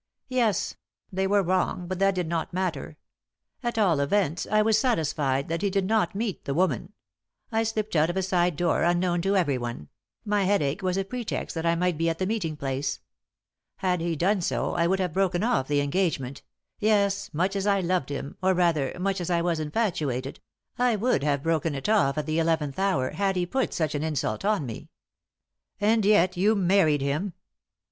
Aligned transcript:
"Yes; 0.29 0.73
they 1.11 1.27
were 1.27 1.43
wrong, 1.43 1.87
but 1.87 1.99
that 1.99 2.15
did 2.15 2.27
not 2.27 2.51
matter. 2.55 2.97
At 3.61 3.77
all 3.77 3.99
events, 3.99 4.47
I 4.49 4.63
was 4.63 4.79
satisfied 4.79 5.47
that 5.49 5.61
he 5.61 5.69
did 5.69 5.85
not 5.85 6.15
meet 6.15 6.45
the 6.45 6.55
woman. 6.55 6.93
I 7.51 7.61
slipped 7.61 7.95
out 7.95 8.09
of 8.09 8.17
a 8.17 8.23
side 8.23 8.55
door 8.55 8.81
unknown 8.81 9.21
to 9.21 9.35
everyone; 9.37 9.89
my 10.25 10.45
headache 10.45 10.81
was 10.81 10.97
a 10.97 11.05
pretext 11.05 11.53
that 11.53 11.67
I 11.67 11.75
might 11.75 11.99
be 11.99 12.09
at 12.09 12.17
the 12.17 12.25
meeting 12.25 12.57
place. 12.57 12.99
Had 13.75 14.01
he 14.01 14.15
done 14.15 14.41
so, 14.41 14.73
I 14.73 14.87
would 14.87 14.99
have 14.99 15.13
broken 15.13 15.43
off 15.43 15.67
the 15.67 15.81
engagement 15.81 16.41
yes, 16.79 17.29
much 17.31 17.55
as 17.55 17.67
I 17.67 17.79
loved 17.81 18.09
him, 18.09 18.37
or 18.41 18.55
rather, 18.55 18.95
much 18.99 19.21
as 19.21 19.29
I 19.29 19.43
was 19.43 19.59
infatuated 19.59 20.39
I 20.79 20.95
would 20.95 21.21
have 21.21 21.43
broken 21.43 21.75
it 21.75 21.87
off 21.87 22.17
at 22.17 22.25
the 22.25 22.39
eleventh 22.39 22.79
hour 22.79 23.11
had 23.11 23.35
he 23.35 23.45
put 23.45 23.71
such 23.71 23.93
an 23.93 24.01
insult 24.01 24.43
on 24.43 24.65
me!" 24.65 24.89
"And 25.79 26.03
yet 26.03 26.35
you 26.37 26.55
married 26.55 27.01
him?" 27.01 27.33